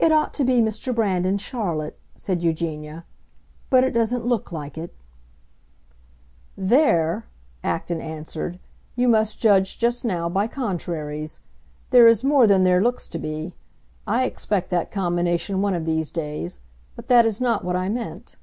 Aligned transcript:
"It 0.00 0.10
ought 0.10 0.34
to 0.34 0.44
be 0.44 0.54
Mr. 0.60 0.92
Brand 0.92 1.24
and 1.24 1.40
Charlotte," 1.40 1.96
said 2.16 2.42
Eugenia, 2.42 3.04
"but 3.70 3.84
it 3.84 3.92
doesn't 3.92 4.26
look 4.26 4.50
like 4.50 4.76
it." 4.76 4.92
"There," 6.56 7.24
Acton 7.62 8.00
answered, 8.00 8.58
"you 8.96 9.06
must 9.06 9.38
judge 9.38 9.78
just 9.78 10.04
now 10.04 10.28
by 10.28 10.48
contraries. 10.48 11.38
There 11.90 12.08
is 12.08 12.24
more 12.24 12.48
than 12.48 12.64
there 12.64 12.82
looks 12.82 13.06
to 13.06 13.20
be. 13.20 13.54
I 14.04 14.24
expect 14.24 14.70
that 14.70 14.90
combination 14.90 15.62
one 15.62 15.74
of 15.74 15.84
these 15.84 16.10
days; 16.10 16.58
but 16.96 17.06
that 17.06 17.24
is 17.24 17.40
not 17.40 17.64
what 17.64 17.76
I 17.76 17.88
meant." 17.88 18.34